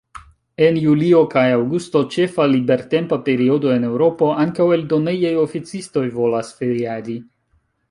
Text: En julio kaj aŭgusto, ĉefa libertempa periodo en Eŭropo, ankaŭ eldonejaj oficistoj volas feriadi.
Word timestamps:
En 0.67 0.77
julio 0.83 1.19
kaj 1.33 1.43
aŭgusto, 1.57 2.01
ĉefa 2.15 2.47
libertempa 2.53 3.19
periodo 3.29 3.73
en 3.75 3.87
Eŭropo, 3.91 4.31
ankaŭ 4.47 4.67
eldonejaj 4.79 5.35
oficistoj 5.47 6.05
volas 6.19 6.53
feriadi. 6.63 7.21